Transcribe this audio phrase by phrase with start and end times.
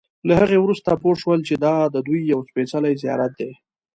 [0.27, 3.51] له هغې وروسته پوی شول چې دا ددوی یو سپېڅلی زیارت دی.